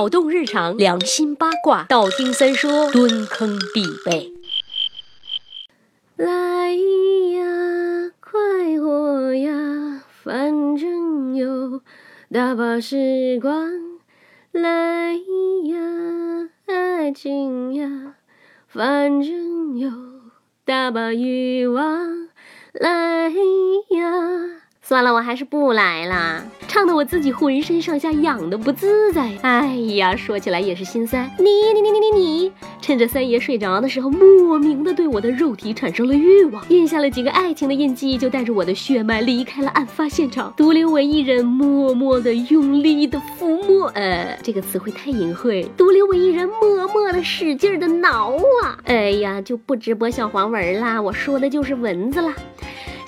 [0.00, 4.32] 脑洞日常，良心八卦，道听三说，蹲坑必备。
[6.16, 8.40] 来呀，快
[8.80, 11.82] 活呀，反正有
[12.32, 13.70] 大把时光。
[14.52, 18.14] 来呀，爱情呀，
[18.68, 19.90] 反正有
[20.64, 22.30] 大把欲望。
[22.72, 24.59] 来呀。
[24.90, 29.30] 算了，我还是不来啦，唱的我自己浑身上下痒的不自在。
[29.40, 31.30] 哎呀，说起来也是心塞。
[31.38, 43.86] 你你你你你你，趁着三爷睡着的时候，莫名的对我的肉体产生了欲望，印下了几个爱情的印记，就带着我的血脉离开了案发现场，独留我一人默默的用力的抚摸。
[43.90, 48.32] 呃，这个词汇太隐晦，独留我一人默默的使劲的挠
[48.64, 48.76] 啊！
[48.86, 52.34] 哎呀，就不直播小黄文啦，我说的就是蚊子啦。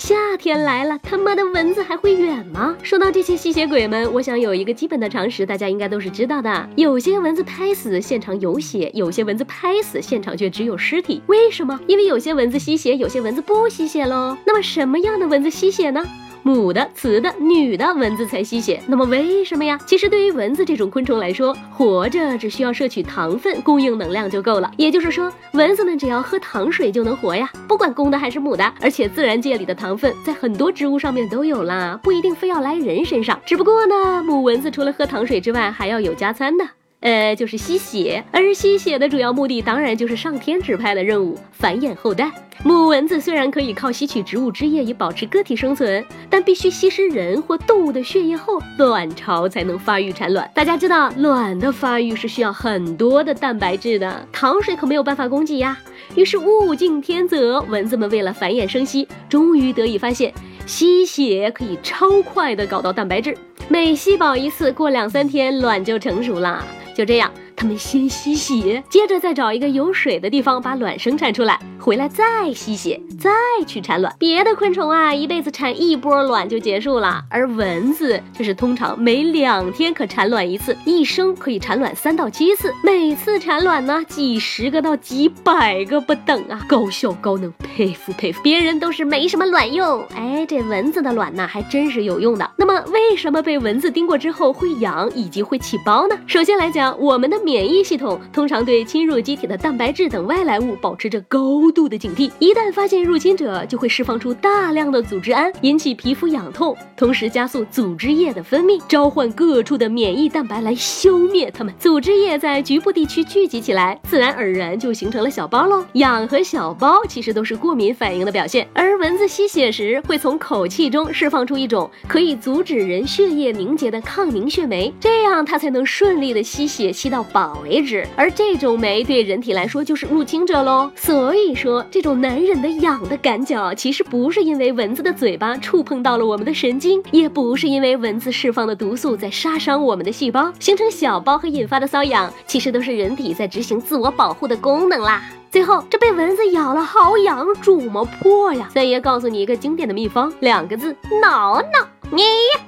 [0.04, 2.76] 夏天来了，他妈的蚊子还会远吗？
[2.82, 6.68] 说到这些吸血鬼们，我想有一个基本的常识，大家应该都是知道的。
[6.74, 11.22] 有些蚊子拍死现场有血，有些蚊子拍死现场却只有尸体。
[11.28, 11.78] 为什么？
[11.86, 14.36] 因为有些蚊子吸血，有些蚊子不吸血喽。
[14.44, 16.04] 那么什么样的蚊子吸血呢？
[16.42, 19.78] 母的、雌的、女的蚊子才吸血，那么为什么呀？
[19.86, 24.70] 其实对于蚊子这种昆虫来说，活着只需要摄取糖分供应能量就够了。
[24.76, 28.72] 也就是说，蚊子们只要喝糖水就能活呀，不管公的还是母的。
[28.80, 33.40] 而且自然界里的糖分在很多植物上面都有啦，不一定非要来人身上。
[33.46, 36.66] 只不过呢，母蚊子除了喝糖水之外，还要有加餐的。
[37.02, 42.30] 呃，就是吸血，而吸血的主要目的当然就是上天指派的任务，繁衍后代。
[42.64, 50.48] 母蚊子虽然可以靠吸取植物汁液以保持个体生存，但必须吸食人或动物的血液后，卵巢才能发育产卵。
[50.54, 55.76] 大家知道，卵的发育是需要很多的蛋白质的，糖水可没有办法供给呀。
[56.14, 60.32] 于是物竞天择，蚊子们为了繁衍生息，终于得以发现
[60.66, 63.36] 吸血可以超快的搞到蛋白质，
[63.68, 66.64] 每吸饱一次，过两三天卵就成熟了。
[66.94, 73.30] 就这样，他们先吸血，接着再找一个有水的地方把卵生产出来，回来再吸血，再
[73.66, 74.14] 去产卵。
[74.16, 88.40] 别的昆虫啊，一辈子产一波卵就结束了，而蚊子却是通常每两天可产卵一次，一生可以产卵三到七次，每次产卵呢几十个到几百个不等啊，高效高能，佩服佩服。
[88.44, 92.48] 别人都是没什么卵用，哎，这蚊子的卵呢还真是有用的。
[92.56, 96.16] 那么为什么被蚊子叮过之后会痒以及会起包呢？
[96.28, 96.92] 首先来讲。
[97.02, 111.72] 我们的免疫系统通常对侵入机体的蛋白质等外来物保持着高度的警惕，一旦发现入侵者，就会释放出大量的组织胺，引起皮肤痒痛，同时加速组织液的分泌，召唤各处的免疫蛋白来消灭它们。
[111.78, 115.84] 组织液在局部地区聚集起来，自然而然就形成了小包喽。
[115.92, 126.72] 痒和小包其实都是过敏反应的表现，而蚊子吸血时会从口气中释放出一种可以阻止人血液凝结的抗凝血酶，这样它才能顺利的吸。
[126.72, 130.90] 血吸到饱为止，而这种酶对人体来说就是入侵者喽。
[130.96, 145.22] 所以说，这种难忍的痒的感觉，其实不是因为蚊子的嘴巴触碰到了我们的神经，也不是因为蚊子释放的毒素在杀伤我们的细胞，形成小包和引发的瘙痒，其实都是人体在执行自我保护的功能啦。
[145.52, 148.68] 最后，这被蚊子咬了，好痒，煮么破呀？
[148.74, 151.86] 三爷告诉你一个经典的秘方，两个字：挠挠。
[152.10, 152.22] 你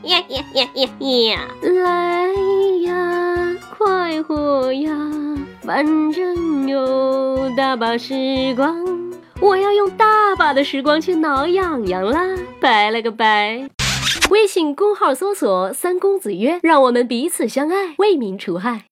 [0.09, 1.41] 呀呀呀呀呀，
[1.82, 2.28] 来
[2.87, 4.93] 呀，快活呀，
[5.66, 5.82] 反
[6.12, 8.14] 正有大把时
[8.54, 8.84] 光，
[9.41, 12.20] 我要用大把的时光去挠痒痒啦！
[12.60, 13.66] 拜了个拜。
[14.28, 18.84] 微信公号搜索“三公子曰”，让我们彼此相爱，为民除害。